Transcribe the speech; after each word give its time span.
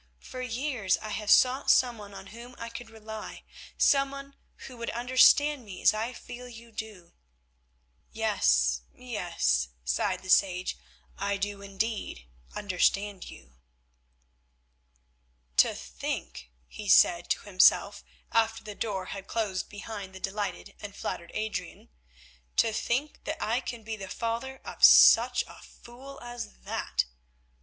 "For 0.17 0.41
years 0.41 0.97
I 0.97 1.09
have 1.09 1.29
sought 1.29 1.69
someone 1.69 2.11
on 2.15 2.25
whom 2.33 2.55
I 2.57 2.69
could 2.69 2.89
rely, 2.89 3.43
someone 3.77 4.35
who 4.65 4.75
would 4.77 4.89
understand 4.89 5.63
me 5.63 5.79
as 5.83 5.93
I 5.93 6.11
feel 6.11 6.49
you 6.49 6.71
do." 6.71 7.13
"Yes, 8.11 8.81
yes," 8.95 9.67
sighed 9.85 10.23
the 10.23 10.29
sage, 10.31 10.75
"I 11.19 11.37
do 11.37 11.61
indeed 11.61 12.25
understand 12.55 13.29
you." 13.29 13.57
"To 15.57 15.75
think," 15.75 16.49
he 16.67 16.89
said 16.89 17.29
to 17.29 17.41
himself 17.43 18.03
after 18.31 18.63
the 18.63 18.73
door 18.73 19.05
had 19.13 19.27
closed 19.27 19.69
behind 19.69 20.15
the 20.15 20.19
delighted 20.19 20.73
and 20.81 20.95
flattered 20.95 21.29
Adrian, 21.35 21.89
"to 22.55 22.73
think 22.73 23.23
that 23.25 23.37
I 23.39 23.59
can 23.59 23.83
be 23.83 23.95
the 23.95 24.09
father 24.09 24.61
of 24.65 24.83
such 24.83 25.43
a 25.45 25.61
fool 25.61 26.19
as 26.23 26.53
that. 26.63 27.05